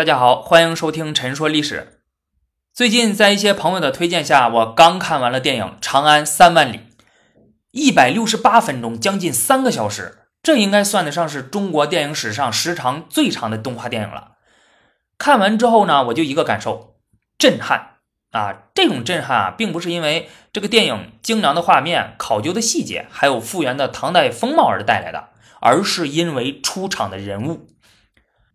[0.00, 1.86] 大家好，欢迎收听《陈说历史》。
[2.72, 6.78] 最近在一些朋友的推荐下，我刚看完了电影《长安三万里》，
[7.70, 14.38] 一百六十八分钟，将近三个小时，这应该算得上是中国电影史上时长最长的动画电影了。
[15.18, 16.94] 看完之后呢，我就一个感受：
[17.36, 17.96] 震撼
[18.30, 18.56] 啊！
[18.72, 25.28] 这种震撼啊，并不是因为这个电影精良的画面、考究的细节，还有复原的唐代风貌而带来的，
[25.60, 27.66] 而是因为出场的人物。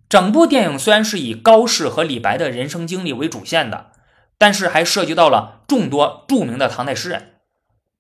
[0.08, 3.92] 整部电影虽然是以高适和李白的人生经历为主线的，
[4.38, 7.34] 但是还涉及到了众多著名的唐代诗人，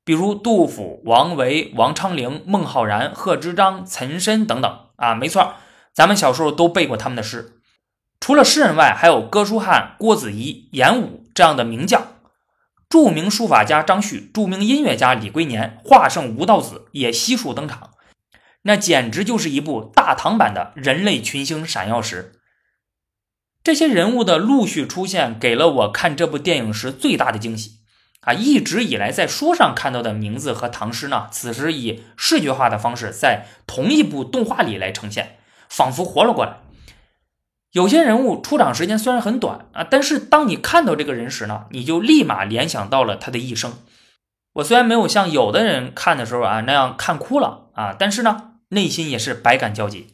[0.03, 5.15] 比如杜甫、王维、王昌龄、孟浩然、贺知章、岑参等等啊。
[5.15, 5.55] 没错，
[5.93, 7.59] 咱们小时候都背过他们的诗。
[8.19, 12.07] 除了诗人外，还有哥舒翰、郭子仪、严武这样的名将，
[12.87, 17.91] 著名书法家张旭、著名音乐家李龟年、画圣吴道子也悉数登场。
[18.67, 22.33] 那简直就是一部大唐版的人类群星闪耀时。
[23.63, 27.79] 这些人物的陆续出现，给了我看这部电影时最大的惊喜
[28.21, 28.33] 啊！
[28.33, 35.37] 一直以来在书上看到的名字和唐诗呢，此时以视觉化的方式在同一部动画里来呈现，
[35.69, 36.57] 仿佛活了过来。
[37.71, 43.73] 有些人物出场时间虽然很短啊，但是当你看到这个人时呢，你就立马联想到了他的一生。
[44.53, 48.53] 我虽然没有像有的人看的时候啊那样看哭了啊，但是呢。
[48.69, 50.07] 内心也是百感交集。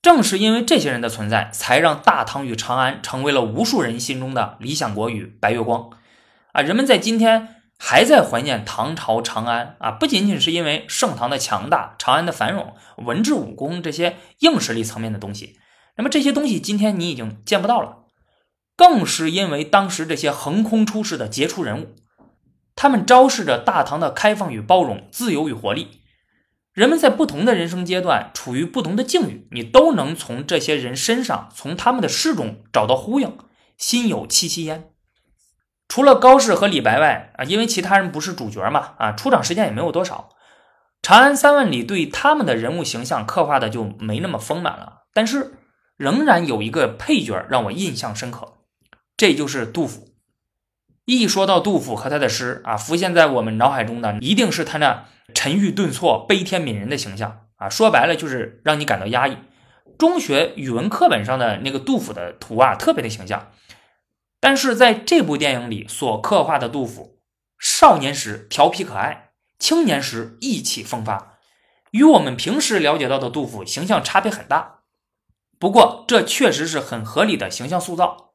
[0.00, 5.90] 正是因为这些人的存在，才让大唐与长安成为了无数人心中的理想国与白月光。
[6.52, 15.58] 啊，人们在今天还在怀念唐朝长安啊，不仅仅是因为盛唐的强大、长安的繁荣、文治武功这些硬实力层面的东西。
[15.96, 18.04] 那么这些东西今天你已经见不到了，
[18.76, 21.96] 更是因为当时这些横空出世的杰出人物，
[22.76, 26.02] 他们昭示着大唐的开放与包容、自由与活力。
[26.78, 33.36] 人们在不同的人生阶段，处于不同的境遇，你都能从这些人身上，从他们的诗中找到呼应，
[33.76, 34.92] 心有戚戚焉。
[35.88, 40.28] 除了高适和李白外啊，因为其他人不是主角嘛，啊，出场时间也没有多少。
[41.02, 45.54] 长安三万里对他们的人物形象刻画的就没那么丰满了，但是
[45.96, 48.58] 仍然有一个配角让我印象深刻，
[49.16, 50.14] 这就是杜甫。
[51.06, 55.06] 一说到杜甫和他的诗啊，浮现在我们脑海中的一定是他那。
[55.38, 59.36] 沉郁顿挫、悲天悯人的形象啊，说白了就是让你感到压抑。
[59.96, 63.52] 中学语文课本上的那个杜甫的图啊，特别的形象。
[64.40, 67.20] 但是在这部电影里所刻画的杜甫，
[67.56, 71.34] 少年时调皮可爱，青年时意气风发，
[71.92, 74.80] 与我们平时了解到的杜甫形象差别很大。
[75.60, 78.32] 不过这确实是很合理的形象塑造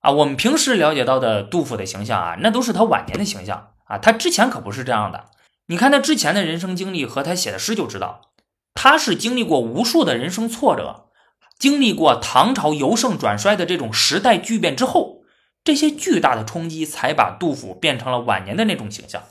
[0.00, 0.10] 啊。
[0.10, 5.30] 我们平时了解到的杜甫的形象啊，那都是他晚年的形象啊，他之前可不是这样的。
[5.66, 8.32] 你看他之前的人生经历和他写的诗就知道，
[8.74, 11.10] 他是经历过无数的人生挫折，
[11.58, 15.22] 经历过唐朝由盛转衰的这种时代巨变之后，
[15.62, 19.22] 这些巨大的冲击才把杜甫变成了晚年的那种形象。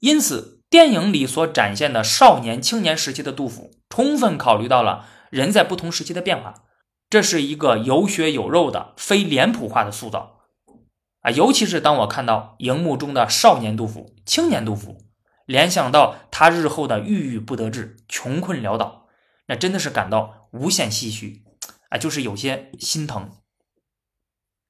[0.00, 6.64] 因此，电影里所展现的少年、青年时期的杜甫，充分考虑到了人在不同时期的变化，
[7.08, 10.33] 这是一个有血有肉的非脸谱化的塑造
[11.24, 11.32] 啊！
[11.32, 14.98] 尤其是当我看到荧幕中的少年杜甫、青年杜甫。
[15.46, 19.08] 联想到他日后的郁郁不得志、穷困潦倒，
[19.48, 21.42] 那真的是感到无限唏嘘，
[21.90, 23.30] 啊，就是有些心疼。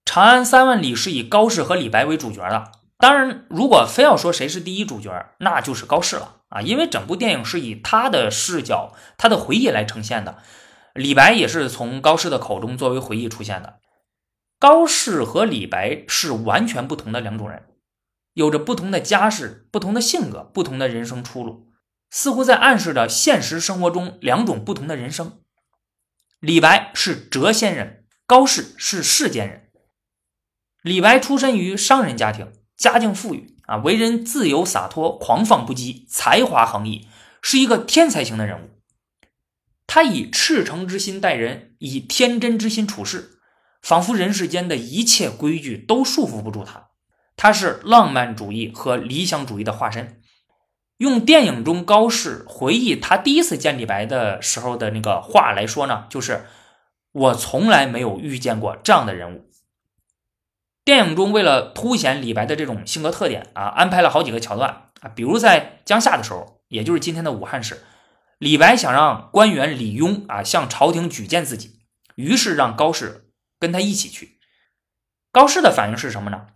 [0.04, 10.38] 长安三万里是以高适和李白为主角的，当然，如果非要说谁是第一主角，那就是高适了啊，因为整部电影是以他的视角、他的回忆来呈现的，
[10.94, 13.78] 李白也是从高适的口中作为回忆出现的。
[14.64, 17.64] 高适和李白是完全不同的两种人。
[18.32, 21.68] 有着不同的家世、不同的性格、不同的人生出路，
[22.08, 25.38] 似乎在暗示着现实生活中两种不同的人生。
[26.40, 29.68] 李白是谪仙人，高适是世间人。
[30.80, 37.06] 李白出身于商人家庭，家境富裕啊，为人自由洒脱、狂放不羁，才华横溢，
[37.42, 38.70] 是一个天才型的人物。
[39.86, 43.33] 他以赤诚之心待人，以天真之心处事，
[43.84, 46.88] 仿佛人世间的一切规矩都束缚不住他。
[47.36, 50.22] 他是浪漫主义和理想主义的化身。
[50.96, 56.46] 用电影中高适回忆他第一次见李白的时候的那个话来说呢，就是
[57.12, 59.50] “我从来没有遇见过这样的人物”。
[60.82, 67.82] 电影中为了凸显李白的这种性格特点啊，安排了好几个桥段啊，比如在江夏的时候，也就是今天的武汉市，
[68.38, 71.80] 李白想让官员李邕啊向朝廷举荐自己，
[72.14, 73.23] 于是让高适
[73.64, 74.38] 跟他一起去。
[75.32, 76.48] 高适的反应是什么呢？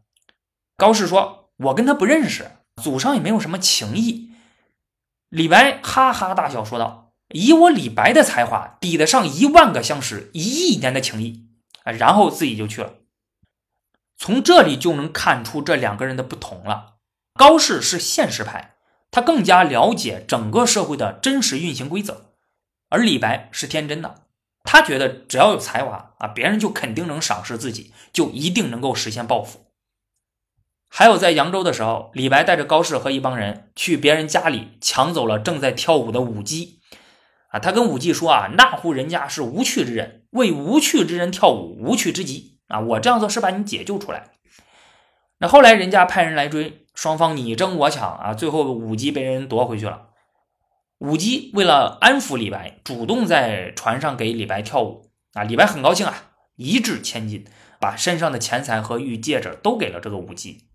[0.76, 2.50] 高适说：“我跟他不认识，
[2.82, 4.32] 祖上也没有什么情谊。”
[5.30, 11.48] 李白哈哈大笑说道：“以我李白的才华，抵得上一万个相识，一亿年的情谊。”
[11.84, 12.96] 啊，然后自己就去了。
[14.18, 16.96] 从这里就能看出这两个人的不同了。
[17.34, 18.74] 高适是现实派，
[19.10, 22.32] 他更加了解整个社会的真实运行规则，
[22.88, 24.26] 而李白是天真的，
[24.64, 29.66] 他觉得只要有才华啊，别人就肯定能赏识自己，就一定能够实现抱负。
[30.88, 36.80] 还有在扬州的时候，李白带着高适和一帮人去别人家里抢走了正在跳舞的舞姬，
[37.48, 44.30] 啊，他跟舞姬说啊，那户人家是无趣之人，为无趣之人跳舞，无趣之极啊，我这样做是把你解救出来。
[45.38, 46.84] 那后来人家派人来追。
[46.94, 50.08] 双方你争我抢啊，最后舞姬被人夺回去了。
[50.98, 55.42] 舞姬为了安抚李白，主动在船上给李白跳舞啊。
[55.42, 57.46] 李白很高兴啊，一掷千金，
[57.80, 60.68] 把身上的钱财和玉戒指都给了这个舞姬。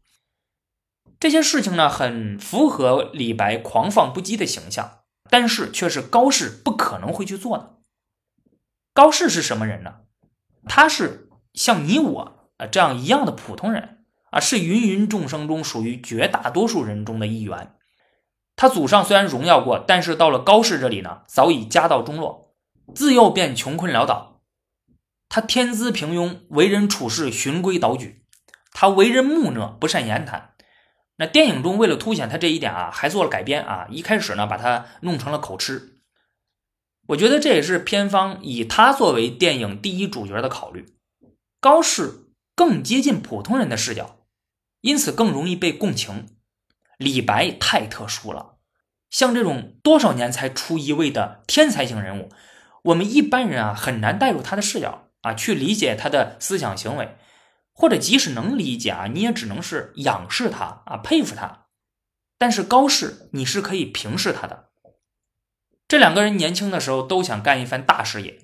[1.19, 7.77] 这些事情呢，很符合李白狂放不羁的形象，但是却是高适不可能会去做的。
[8.93, 10.01] 高适是什么人呢？
[10.67, 13.99] 他是像你我啊这样一样的普通人。
[14.31, 17.75] 啊，是芸芸众生中属于绝大多数人中的一员。
[18.55, 22.55] 他祖上虽然荣耀过，但是到了高适这里呢，早已家道中落，
[22.95, 24.32] 自幼便穷困潦倒。
[25.35, 28.23] 他天资平庸，为人处事循规蹈矩。
[28.71, 30.53] 他为人木讷，不善言谈。
[31.15, 33.87] 那电影中为了凸显他这一点啊，还做了改编啊。
[33.89, 35.97] 一开始呢，把他弄成了口吃。
[37.07, 40.85] 我觉得这也是片方以他作为电影第一主角的考虑。
[41.59, 44.19] 高适更接近普通人的视角。
[44.81, 46.27] 因此更容易被共情。
[46.97, 48.57] 李白太特殊了，
[49.09, 52.29] 像这种多少年才出一位的天才型人物，
[52.83, 57.17] 我们一般人啊很难带入他的视角啊，去理解他的思想行为，
[57.73, 61.65] 或者即使能理解啊，你也只能是仰视他啊，佩服他。
[62.37, 64.69] 但是高适，你是可以平视他的。
[65.87, 68.39] 这两个人年轻的时候都想干一番大事业，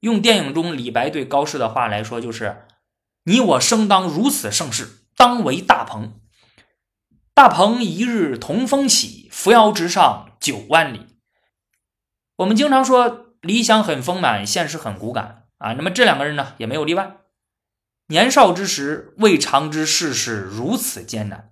[0.00, 2.66] 用电影中李白对高适的话来说，就是
[3.24, 5.00] “你我生当如此盛世”。
[5.16, 6.20] 当为大鹏，
[7.32, 11.06] 大鹏一日同风起，扶摇直上九万里。
[12.38, 15.72] 我们经常说理想很丰满，现实很骨感啊。
[15.72, 17.16] 那么这两个人呢，也没有例外。
[18.08, 21.50] 年少之时，未尝知世事如此艰难。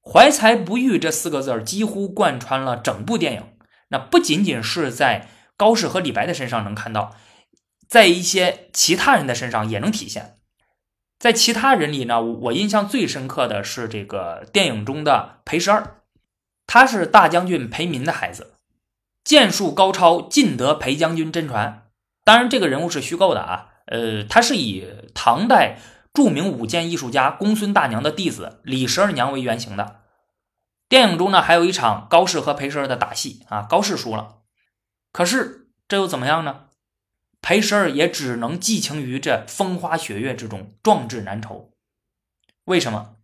[0.00, 3.44] 怀才不遇这四个字几乎贯穿了整部电影。
[3.88, 7.14] 那不仅仅是在高适和李白的身上能看到，
[7.86, 10.36] 在一些其他人的身上也能体现。
[11.18, 16.02] 在其他人里呢，我印象最深刻的是这个电影中的裴十二，
[16.66, 18.54] 他是大将军裴民的孩子，
[19.24, 21.87] 剑术高超，尽得裴将军真传。
[22.28, 25.78] 当然，这个人物是虚构的啊，呃，他是以唐代
[26.12, 30.02] 著名舞剑艺术家公孙大娘的弟子李十二娘为原型的。
[30.90, 34.40] 电影中呢，还有一场高适和裴十二的打戏啊，高适输了，
[35.10, 36.66] 可是这又怎么样呢？
[37.40, 41.72] 裴十二也只能寄情于这风花雪月之中，壮志难酬。
[42.64, 43.16] 为什么？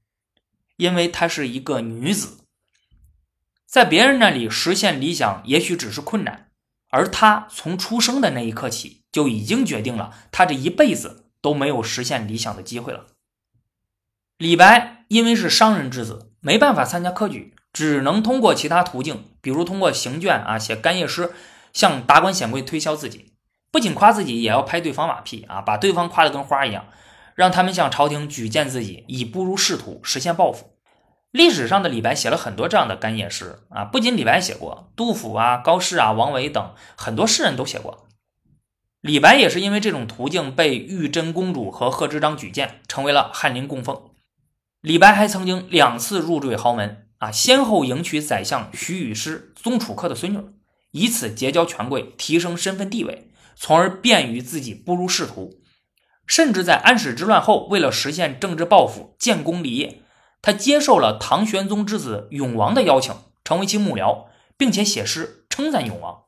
[0.79, 2.39] 因为她是一个女子，
[3.67, 6.53] 在别人那里实现理想也许只是困难，
[6.95, 13.07] 而他从出生的那一刻起就已经决定了，他这一辈子都没有实现理想的机会了。
[14.39, 21.33] 李白因为是商人之子，没办法参加科举，只能通过其他途径，比如通过行卷啊、写干谒诗，
[21.73, 23.33] 向达官显贵推销自己。
[23.73, 26.87] 不仅夸自己，也要拍对方马屁啊，把对方夸得跟花一样，
[27.35, 30.74] 让他们向朝廷举荐自己，以步入仕途，实现抱负。
[31.35, 38.07] 历史上的李白写了很多这样的干谒诗啊，不仅李白写过，杜甫啊、高适啊、王维等很多诗人都写过。
[39.01, 44.01] 李白也是因为这种途径被玉真公主和贺知章举荐，成为了翰林供奉。
[44.81, 50.39] 李白还曾经两次入赘豪门啊，先后迎娶宰相徐雨师、宗楚客的孙女，
[50.93, 53.33] 以此结交权贵，提升身份地位。
[53.57, 55.61] 从而便于自己步入仕途，
[56.29, 60.03] 甚至在安史之乱后，为了实现政治抱负、建功立业，
[60.45, 64.27] 他接受了唐玄宗之子永王的邀请，成为其幕僚，
[64.59, 66.25] 并且写诗称赞永王。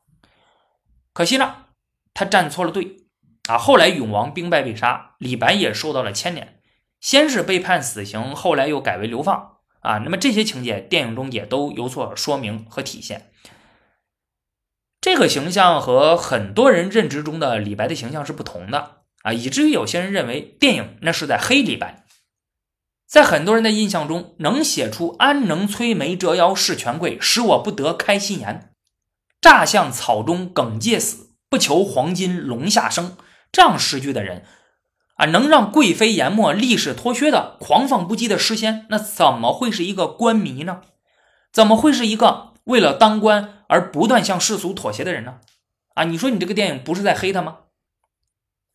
[1.13, 1.65] 可惜呢，
[2.15, 3.05] 他站错了队
[3.47, 3.59] 啊！
[3.59, 6.59] 后来永王兵败被杀，李白也受到了牵连，
[6.99, 9.99] 先是被判死刑，后来又改为流放啊。
[9.99, 13.29] 那么这些情节，电影中也都有所说明和体现。
[14.99, 22.06] 这个形象和很多人认知中的李白的形象是不同的啊，以至于有些人认为电影那是在黑李白。
[23.07, 28.71] 在很多人的印象中，能写出“安能摧眉折腰事权贵，使我不得开心颜
[29.39, 33.15] ”，“乍向草中耿介死，不求黄金龙下生”
[33.49, 34.43] 这样诗句的人
[35.15, 40.81] 啊，能让贵妃研墨立誓脱靴的狂放不羁的诗仙，那怎么会是一个官迷呢？
[41.53, 42.53] 怎么会是一个？
[42.65, 45.39] 为了当官而不断向世俗妥协的人呢？
[45.93, 47.59] 啊，你说你这个电影不是在黑他吗？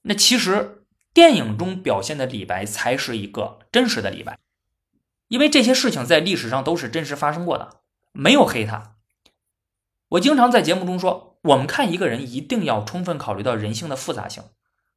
[0.05, 0.82] 那其实
[1.15, 4.39] 电影中表现的李白才是一个真实的李白，
[5.29, 7.81] 因为这些事情在历史上都是真实发生过的，
[8.13, 8.97] 没有黑他。
[10.11, 14.45] 我经常在节目中说，我们看一个人一定要充分考虑到人性的复杂性，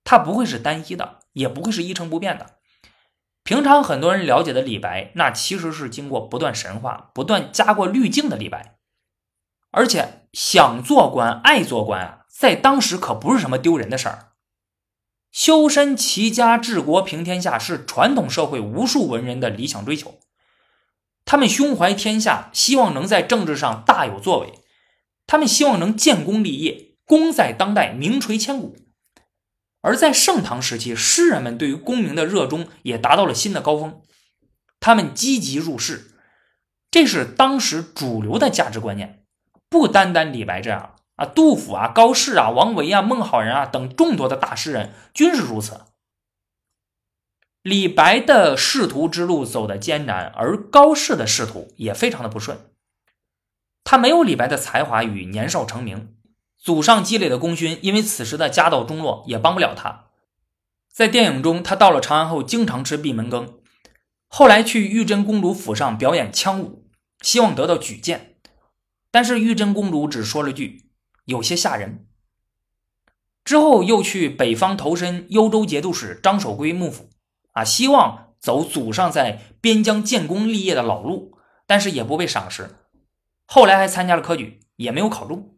[0.03, 2.57] 他不会是单一的，也不会是一成不变的。
[3.43, 8.77] 平常很多人了解的李白，那其实是经过不断神话、不断加过滤镜的李白，
[9.71, 14.31] 而且想做官、爱做官啊，在当时可不是什么丢人的事儿。
[15.35, 20.17] 修身齐家治国平天下是传统社会无数文人的理想追求，
[21.25, 24.53] 他们胸怀天下，希望能在政治上大有作为，
[25.27, 28.77] 他们希望能建功立业，功在当代，名垂千古。
[29.81, 34.01] 而在盛唐时期，诗人们对于功名的热衷也达到了新的高峰，
[34.79, 36.11] 他们积极入仕，
[36.89, 39.25] 这是当时主流的价值观念，
[39.67, 40.94] 不单单李白这样。
[41.15, 45.81] 啊，杜甫啊，高适啊，王维啊，孟浩然啊等众多的大诗人均是如此。
[47.61, 52.59] 李白的仕途之路走得艰难，而高适的仕途也非常的不顺。
[53.83, 56.15] 他没有李白的才华与年少成名，
[56.57, 60.05] 祖上积累的功勋，因为此时的家道中落，也帮不了他。
[60.91, 63.59] 在电影中，他到了长安后，经常吃闭门羹，
[64.27, 66.87] 后来去玉真公主府上表演羌舞，
[67.21, 68.35] 希望得到举荐，
[69.11, 70.84] 但是玉真公主只说了句。
[71.25, 72.07] 有些吓人。
[73.43, 77.09] 之后又去北方投身幽州节度使张守珪幕府，
[77.51, 82.75] 啊，希望走祖上在边疆建功立业的老路，但是也不被赏识。
[83.45, 85.55] 后来还参加了科举，也没有考中。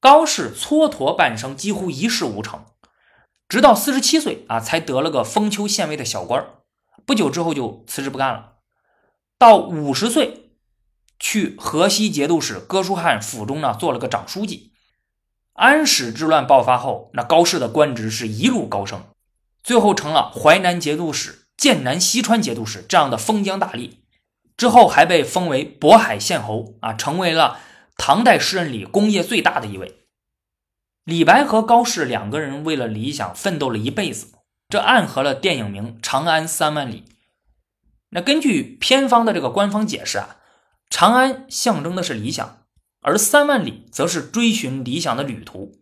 [0.00, 2.64] 高适蹉跎半生，几乎一事无成，
[3.48, 6.44] 直到四十七岁啊，才得了个封丘县尉的小官
[7.06, 8.54] 不久之后就辞职不干了。
[9.38, 10.47] 到五十岁。
[11.18, 14.72] 去河西节度使哥舒翰府中呢，做了个长书记。
[15.54, 19.02] 安史之乱爆发后，那高适的官职是一路高升，
[19.64, 23.94] 最后成了淮南节度使、剑南西川节度使这样的封疆大吏。
[24.56, 27.58] 之后还被封为渤海县侯啊，成为了
[27.96, 29.98] 唐代诗人里功业最大的一位。
[31.04, 34.28] 李白和高适两个人为了理想奋斗了一辈子，
[34.68, 37.04] 这暗合了电影名《长安三万里》。
[38.10, 40.36] 那根据片方的这个官方解释啊。
[40.90, 42.66] 长安象征的是理想，
[43.00, 45.78] 而三万里则是追寻理想的旅途。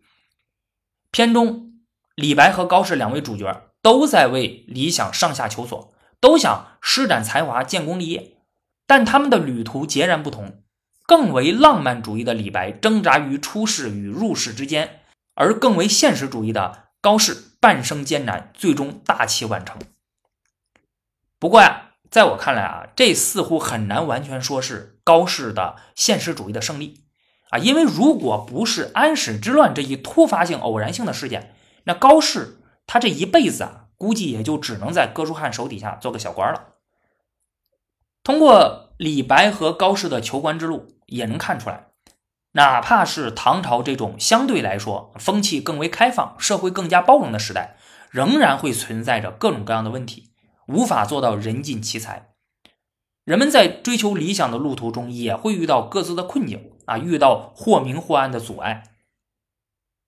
[1.11, 1.73] 片中，
[2.13, 8.37] 李白和高适两位主角都在为理想上下求索，都想施展才华建功立业，
[8.85, 10.63] 但他们的旅途截然不同。
[11.05, 14.99] 更为浪漫主义的李白挣扎于出世与入世之间，
[15.35, 19.79] 而更为现实主义的高适半生艰难，最终大器晚成。
[21.39, 21.85] 不过呀。
[22.09, 27.05] 在我看来啊，这似乎很难完全说是高适的现实主义的胜利
[27.51, 36.73] 啊，因为如果不是安史之乱这一突发性、偶然性的事件，那高适他这一辈子啊，估计也就只能在哥舒翰手底下做个小官了。
[38.21, 41.87] 通过李白和高适的求官之路，也能看出来，
[42.51, 47.77] 哪怕是唐朝这种相对来说风气更为开放、社会更加包容的时代，
[48.11, 50.33] 仍然会存在着各种各样的问题。
[50.67, 52.26] 无法做到人尽其才，
[53.27, 58.83] 人们在追求理想的路途中也会遇到各自的困境啊，遇到或明或暗的阻碍。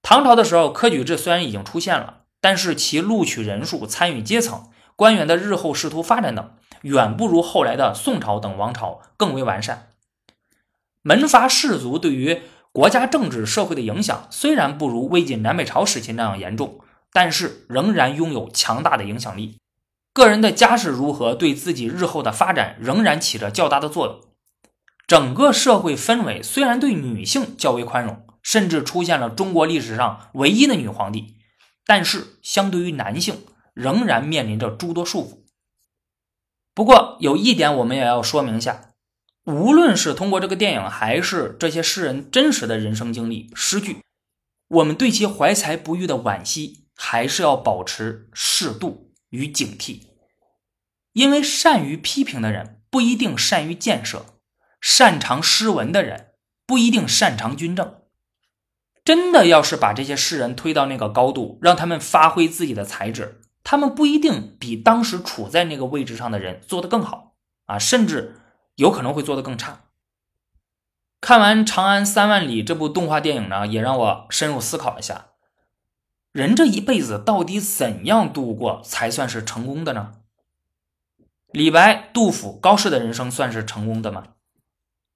[0.01, 6.49] 唐朝的时候，科举制虽然已经出现了，但是其录取人数、参与阶层、官员的日后仕途发展等，
[6.83, 9.89] 远不如后来的宋朝等王朝更为完善。
[11.01, 16.79] 门阀士族对于国家政治社会的影响虽然不如魏晋南北朝时期那样严重，
[17.11, 19.57] 但是仍然拥有强大的影响力。
[20.13, 24.19] 个人的家世如何，对自己日后的发展仍然起着较大的作用。
[25.07, 31.37] 整个社会氛围虽然对女性较为宽容，甚至出现了中国历史上唯一的女皇帝，
[31.85, 35.39] 但是相对于男性，仍然面临着诸多束缚。
[36.75, 38.91] 不过有一点我们也要说明一下：
[39.45, 44.03] 无论是通过这个电影，还是这些诗人真实的人生经历、诗句，
[44.67, 50.01] 我们对其怀才不遇的惋惜，还是要保持适度与警惕。
[51.13, 54.25] 因为善于批评的人不一定善于建设，
[54.79, 56.33] 擅长诗文的人
[56.65, 57.95] 不一定擅长军政。
[59.03, 68.35] 真的要是把这些诗人推到那个高度，让他们发挥自己的才智，他们不一定比当时处在那个位置上的人做得更好啊，甚至
[68.75, 69.85] 有可能会做得更差。
[71.19, 75.28] 看完《长安三万里》这部动画电影呢，也让我深入思考一下：
[76.31, 80.11] 人这一辈子到底怎样度过才算是成功的呢？
[81.51, 84.23] 李白、杜甫、高适的人生算是成功的吗？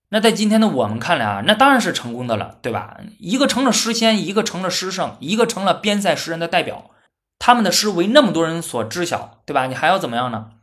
[0.10, 2.98] 那在今天的我们看来啊，那当然是成功的了，对吧？
[3.20, 6.89] 一个成了诗仙，一个成了诗圣，一个成了边塞诗人的代表，
[7.38, 9.67] 他们的诗为那么多人所知晓，对吧？
[9.67, 10.53] 你还要怎么样呢？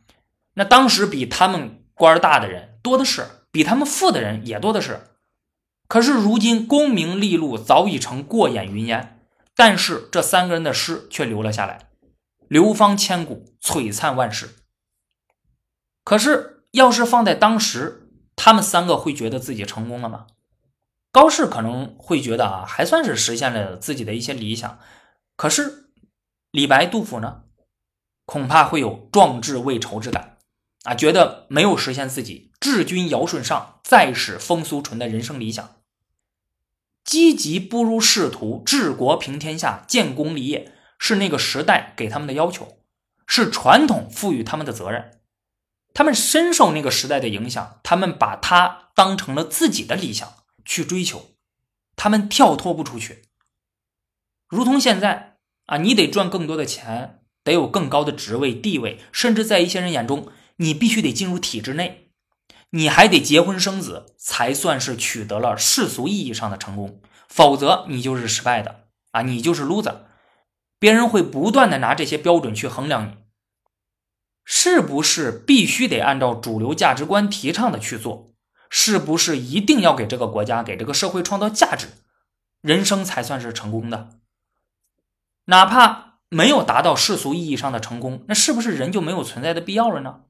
[0.55, 5.07] 那当时比他们官大的人多的是，比他们富的人也多的是。
[5.87, 9.20] 可是如今功名利禄早已成过眼云烟，
[9.61, 11.91] 但是这三个人的诗却留了下来，
[12.47, 14.55] 流芳千古，璀璨万世。
[16.03, 20.25] 可是要是放在当时，他们三个会觉得自己成功了吗？
[21.11, 24.79] 高适可能会觉得啊，还算是实现了自己的一些理想。
[25.35, 25.91] 可是
[26.49, 27.43] 李白、杜甫呢，
[28.25, 30.39] 恐怕会有壮志未酬之感
[30.85, 35.75] 啊，觉得没有实现自己治君尧舜上，再使风俗淳的人生理想。
[37.11, 42.77] 积极步入仕途、治国平天下、建功立业，是那个时代给他们的要求，
[43.27, 45.19] 是传统赋予他们的责任。
[45.93, 51.31] 他们深受那个时代的影响，他们把它当成了自己的理想去追求，
[51.97, 53.23] 他们跳脱不出去。
[54.47, 62.00] 如同现在啊，你得赚更多的钱，得有更高的职位地位，甚至在一些人眼中，你必须得进入体制内。
[62.71, 69.21] 你还得结婚生子，才算是取得了世俗意义上的成功，否则你就是失败的啊！
[69.21, 69.97] 你就是 loser，
[70.79, 73.17] 别人会不断的拿这些标准去衡量你，
[74.45, 78.33] 是不是必须得按照主流价值观提倡的去做？
[78.69, 81.87] 是不是一定要给这个国家、给这个社会创造价值，
[82.61, 84.11] 人生才算是成功的？
[85.45, 90.21] 哪怕没有达到世俗意义上的成功，那是不是人就没有存在的必要了呢？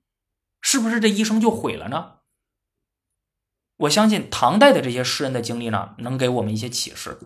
[0.60, 2.13] 是不是这一生就毁了呢？
[3.81, 7.19] 我相信唐代的这些诗人的经历呢，能给我们一些启示。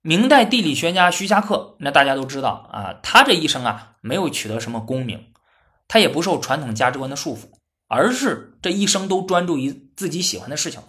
[0.00, 5.32] 明代地理学家徐霞客，那大家都知道啊，他这一生啊，没有取得什么功名，
[5.88, 7.48] 他也不受传统价值观的束缚，
[7.86, 10.80] 而是这一生都专注于自己喜欢的事情，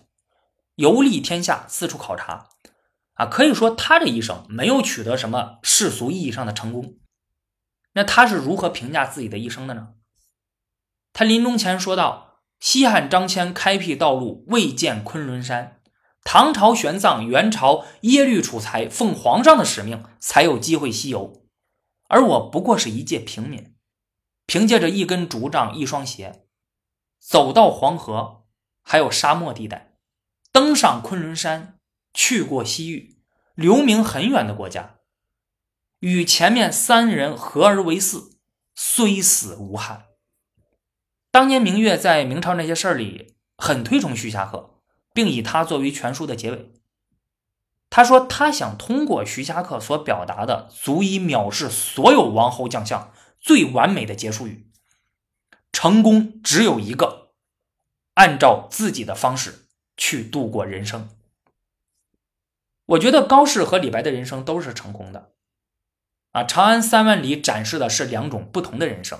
[0.75, 2.47] 游历天下，四处考察，
[3.15, 6.97] 啊，可以说他这一生没有取得什么世俗意义上的成功。
[7.93, 9.89] 那他是如何评价自己的一生的呢？
[11.11, 12.34] 他临终前说道。
[12.65, 15.77] 西汉张骞开辟道路，未见昆仑山；
[16.23, 21.45] 唐朝玄奘、元朝耶律楚材奉皇上的使命，才有机会西游。
[22.07, 23.75] 而我不过是一介平民，
[24.47, 26.47] 凭借着一根竹杖、一双鞋，
[27.19, 28.45] 走到黄河，
[28.81, 29.93] 还有沙漠地带，
[30.51, 31.77] 登上昆仑山，
[32.15, 33.19] 去过西域，
[33.53, 34.95] 留名很远的国家，
[35.99, 38.39] 与前面三人合而为四，
[38.73, 40.04] 虽死无憾。
[41.35, 44.79] 当年明月在明朝那些事儿里很推崇徐霞客，
[45.13, 46.71] 并以他作为全书的结尾。
[47.89, 54.71] 他说他想通过徐霞客所表达的足以藐视所有王侯将相最完美的结束语：
[55.73, 57.33] 成功只有一个，
[58.13, 59.65] 按照自己的方式
[59.97, 61.09] 去度过人生。
[62.85, 65.33] 我觉得高适和李白的人生都是成功的。
[66.31, 69.19] 啊，《长安三万里》展示的是两种不同的人生。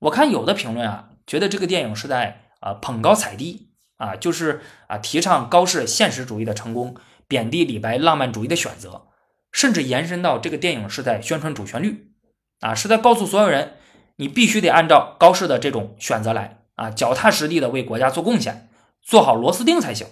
[0.00, 9.08] 我看有的评论啊，觉得这个电影是在啊捧高踩低啊，就是啊提倡高适现实主义的成功，贬低李白浪漫主义的选择，
[9.50, 12.12] 甚至延伸到这个电影是在宣传主旋律
[12.60, 13.76] 啊，是在告诉所有人，
[14.16, 18.70] 你必须得按照高适的这种选择来啊，脚踏实地的为国家做贡献，
[19.02, 20.06] 做好螺丝钉才行，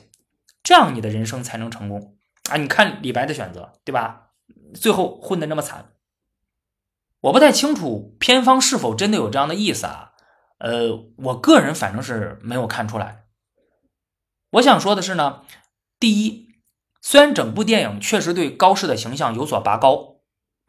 [0.63, 2.17] 这样你的人生才能成功
[2.51, 2.57] 啊！
[2.57, 4.31] 你看李白的选择，对吧？
[4.75, 5.93] 最后混得那么惨。
[7.27, 10.13] 我不太清楚偏方是否真的有这样的意思啊？
[10.59, 13.25] 呃，我个人反正是没有看出来。
[14.51, 15.43] 我想说的是呢，
[15.99, 16.47] 第一，
[17.03, 20.19] 虽然整部电影确实对高适的形象有所拔高，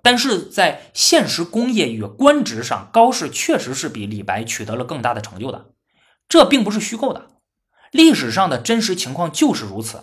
[0.01, 5.73] 但是在现实功业与官职上，高适确实是比李白取得了更大的成就的，
[6.27, 7.27] 这并不是虚构的，
[7.91, 10.01] 历史上的真实情况就是如此。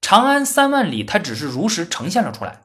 [0.00, 2.62] 长安三万里，他只是如实呈现了出来，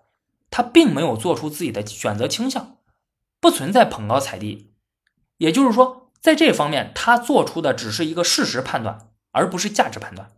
[0.50, 2.77] 他并没有做出自己的选择倾向。
[3.40, 4.74] 不存在捧高踩低，
[5.38, 10.32] 也就是说，在这方面，他做出的只是一个事实判断，而不是价值判断。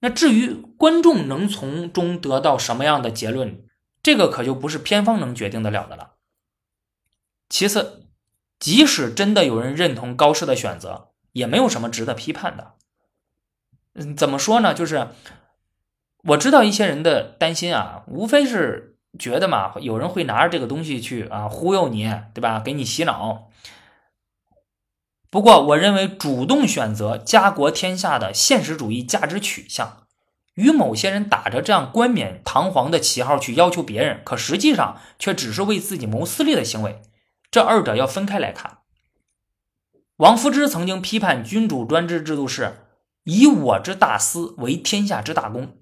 [0.00, 3.64] 那至于观众能从中得到什么样的结论，
[4.02, 6.14] 这个可就不是偏方能决定得了的了。
[7.48, 8.08] 其次，
[8.58, 12.74] 即使真的有人认同高适的选择，也没有什么值得批判的。
[13.94, 14.74] 嗯，怎么说呢？
[14.74, 15.08] 就是
[16.24, 18.91] 我知道一些人的担心啊，无非是。
[19.18, 22.60] 觉得嘛，有人会拿着这个东西去啊忽悠你，对吧？
[22.60, 23.50] 给你洗脑。
[25.30, 30.04] 不过，我认为主动选择家国天下的现实主义价值取向，
[30.54, 37.02] 与某些人打着这样冠冕堂皇的旗号去要求别人，可实际上却只是为自己谋私利的行为，
[37.50, 38.78] 这二者要分开来看。
[40.16, 42.86] 王夫之曾经批判君主专制制度是
[43.24, 45.81] 以我之大私为天下之大公。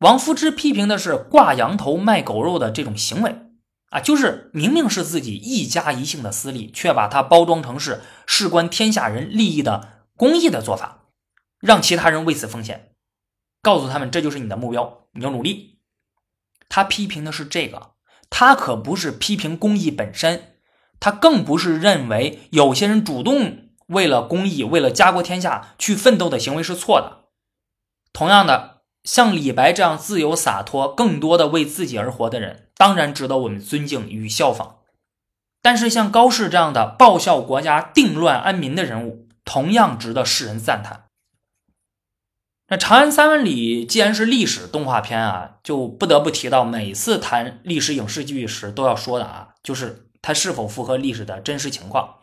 [0.00, 3.36] 王夫之批评的是挂羊头卖狗肉的这种行为，
[3.90, 11.08] 啊，就是明明是自己一家一姓的私利，却把它包装成是事关天下人利益的公益的做法，
[11.60, 12.92] 让其他人为此奉献，
[13.60, 15.80] 告诉他们这就是你的目标，你要努力。
[16.70, 17.90] 他批评的是这个，
[18.30, 20.54] 他可不是批评公益本身，
[20.98, 27.28] 他更不是认为有些人主动为了公益、为了家国天下去奋斗的行为是错的。
[28.14, 28.69] 同样的，
[29.04, 32.68] 像李白这样自由洒脱、更多的为自己而活的人。
[32.76, 34.76] 当然值得我们尊敬与效仿，
[35.60, 41.04] 但是像高适这样的报效国家、定乱安民的人物，同样值得世人赞叹。
[42.68, 52.19] 那《长安三万里》既然是历史动画片啊，就不得不提到每次谈历史影视剧时都要说的啊，就是它是否符合历史的真实情况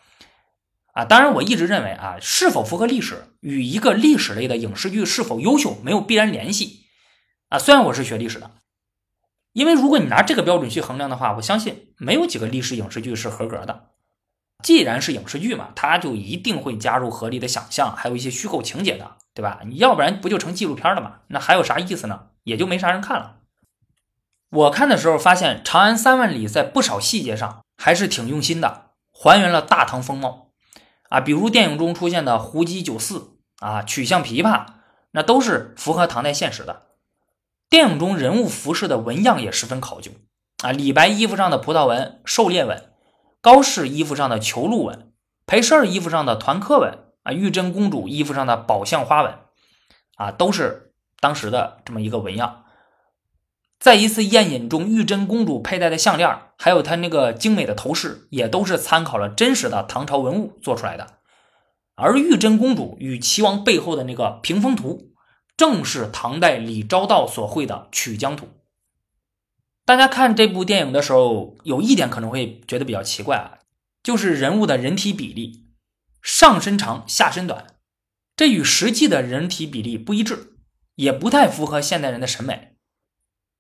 [0.97, 1.05] 啊。
[1.05, 6.88] 当然，我一直认为啊，是否符合历史与一个历史类的影视剧是否优秀没有必然联系
[7.49, 7.60] 啊。
[7.60, 8.51] 虽然我是学历史的。
[9.53, 13.89] 因为如果你拿这个标准去衡量的话，我相信没有几个历史影视剧是合格的。
[14.63, 19.62] 既然是影视剧嘛，它就一定会加入合理的想象，还有一些虚构情节的，对吧？
[19.65, 21.21] 你要不然不就成纪录片了吗？
[21.29, 22.27] 那还有啥意思呢？
[22.43, 23.38] 也就没啥人看了。
[24.49, 30.46] 我看的时候发现，《长安三万里》在不少细节上还是挺用心的，还原了大唐风貌
[31.10, 34.65] 啊，比如电影中出现的胡姬酒肆啊，曲项琵琶，
[35.12, 36.88] 那都是符合唐代现实的。
[37.70, 40.12] 电影中人物服饰的纹样也十分考究
[40.63, 42.91] 啊，李白衣服上的葡萄纹、狩猎纹，
[43.41, 45.12] 高适衣服上的囚鹿纹，
[45.46, 49.34] 裴十二衣服上的团客纹啊，玉真公主衣服上的宝相花纹
[50.15, 52.63] 啊，都是当时的这么一个纹样。
[53.79, 61.19] 在一次宴饮中，玉真公主佩戴的项链，还有她那个精美的头饰，也都是参考了真实的唐朝文物做出来的。
[61.95, 65.13] 而玉真公主与齐王背后的那个屏风图。
[65.57, 68.47] 正是唐代李昭道所绘的曲江图。
[69.85, 73.57] 大家看这部电影的时候，有一点可能会觉得比较奇怪啊，
[74.03, 75.65] 就是人物的人体比例
[76.21, 77.65] 上身长下身短，
[78.35, 80.59] 这与实际的人体比例不一致，
[80.93, 82.76] 也不太符合现代人的审美。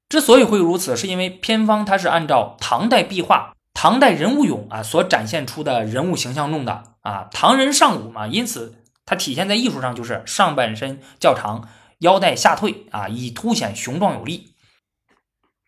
[0.09, 11.69] 之所以会如此，是因为偏方它是按照唐代壁画、唐代人物俑啊所展现出的人物形象弄的啊，唐人尚武嘛，因此它体现在艺术上就是上半身较长。
[12.01, 14.53] 腰带下退啊，以凸显雄壮有力。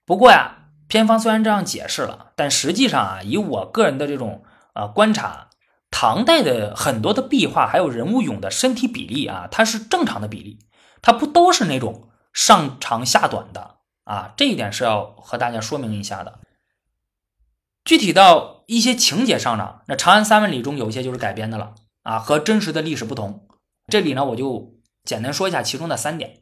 [0.05, 5.47] 不过呀，偏方虽然这样解释了，但实际上啊，以我个人的这种啊观察，
[5.89, 10.59] 唐代的很多的壁画还有人物俑的身体比例啊，它是正常的比例，
[11.01, 13.77] 它不都是那种上长下短的
[14.09, 14.33] 啊。
[14.35, 16.39] 这一点是要和大家说明一下的。
[17.85, 23.47] 具体到一些情节上呢，那《长安三万里》中有一些就是改编的了啊，和真实的历史不同。
[23.87, 24.77] 这里呢，我就。
[25.05, 26.41] 简单说一下其中的三点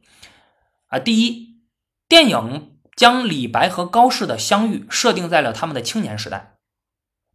[0.87, 1.61] 啊，第一，
[2.09, 6.57] 电影将李白和高适的相遇设定在了他们的青年时代，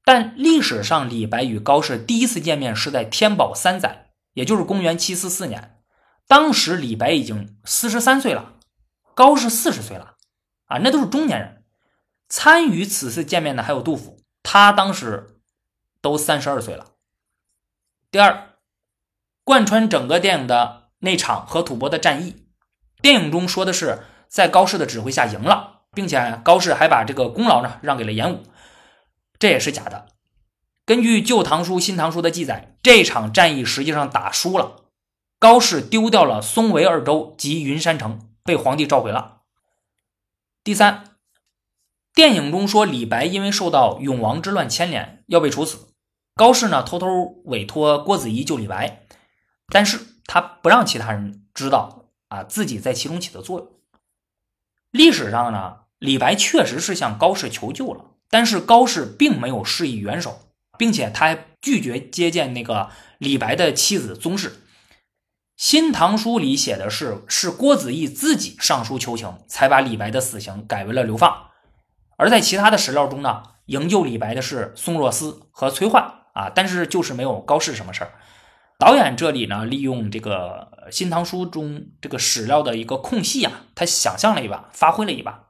[0.04, 5.78] 但历史上李白与高适第一次见面是在天宝三载，也就是公元七四四年，
[6.26, 8.56] 当时李白已经四十三岁了，
[9.14, 10.11] 高适四十岁了，
[10.72, 11.64] 啊，那都是中年人。
[12.28, 15.36] 参与此次见面的还有杜甫，他当时
[16.00, 16.92] 都三十二岁了。
[18.10, 18.56] 第二，
[19.44, 20.80] 贯穿整个电影的。
[21.04, 22.46] 那场和吐蕃的战役，
[23.00, 28.44] 电影中说的是在高适的指挥下赢了，并且高适还把这个功劳呢让给了严武，
[29.36, 30.06] 这也是假的。
[30.86, 34.84] 根据《旧唐书》《新唐书》的记载，这场战役实际上打输了，
[35.40, 39.41] 高适丢掉了松维二州及云山城，被皇帝召回了。
[40.64, 41.16] 第三，
[42.14, 45.88] 电影中说李白因为受到永王之乱牵连要被处死，
[46.34, 49.06] 高适呢偷偷委托郭子仪救李白，
[49.68, 50.08] 但是。
[50.24, 53.68] 他不让其他人知道啊，自己在其中起的作用。
[54.90, 60.48] 历史上呢，李白确实是向高适求救了，但是高适并没有施以援手，
[60.78, 64.48] 并且他还拒绝接见那个李白的妻子宗室。
[65.62, 71.50] 《新唐书》里写的是，是郭子仪自己上书求情，才把李白的死刑改为了流放。
[72.16, 76.02] 而在其他的史料中呢，营救李白的是宋若思和崔焕
[76.34, 78.14] 啊，但是就是没有高适什么事儿。
[78.76, 85.44] 导演这里呢，利用这个《新唐书》中这个史料的一个空隙啊，他想象了一把，发挥了一把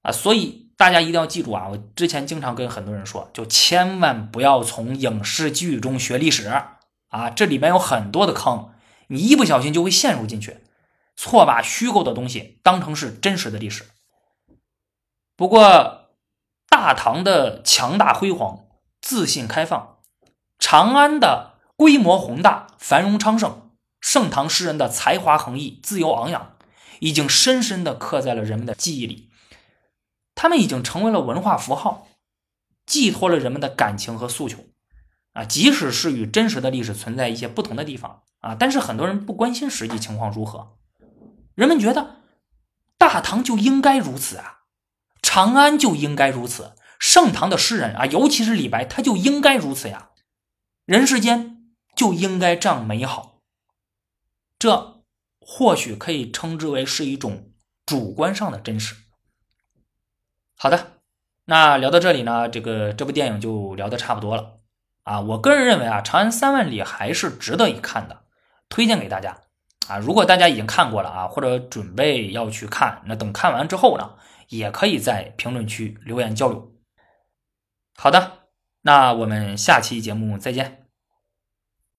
[0.00, 8.70] 啊，所以大家一定要记住啊，我之前经常跟很多人说，就千万不要从影视剧中学历史啊，这里面有很多的坑，
[9.08, 10.58] 你一不小心就会陷入进去，
[11.16, 13.84] 错把虚构的东西当成是真实的历史。
[15.36, 16.10] 不过，
[16.68, 18.66] 大唐的强大辉煌、
[19.00, 19.98] 自信开放，
[20.58, 21.56] 长安的。
[21.78, 26.56] 规模宏大，繁荣昌盛，盛唐诗人的才华横溢，自由昂扬，
[27.00, 29.28] 已经深深地刻在了人们的记忆里。
[30.34, 32.08] 他们已经成为了文化符号，
[32.86, 34.64] 寄托了人们的感情和诉求。
[35.34, 40.76] 啊，即使是与真实的历史存在一些不同的地方啊，但是很多人不关心实际情况如何。
[41.54, 42.22] 人们觉得
[42.98, 44.62] 大唐就应该如此啊，
[45.22, 50.10] 长安就应该如此，盛唐的诗人啊，尤其是李白，他就应该如此呀，
[50.84, 53.40] 人世间就应该这样美好。
[54.58, 55.02] 这
[55.38, 57.50] 或许可以称之为是一种
[57.84, 58.96] 主观上的真实。
[60.56, 61.00] 好的，
[61.44, 64.60] 那聊到这里呢，这个这部电影就聊得差不多了。
[65.04, 68.24] 啊，我个人认为啊，《长安三万里》还是值得一看的，
[68.68, 69.36] 推荐给大家。
[69.88, 74.14] 啊，如果大家已经看过了啊，或者准备要去看，那等看完之后呢，
[74.48, 76.72] 也可以在评论区留言交流。
[77.96, 78.48] 好的，
[78.82, 80.85] 那我们下期节目再见。